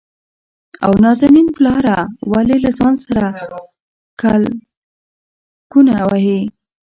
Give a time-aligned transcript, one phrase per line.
[0.85, 1.99] او نازنين پلاره!
[2.31, 3.25] ولې له ځان سره
[4.21, 6.39] کلګکونه وهې؟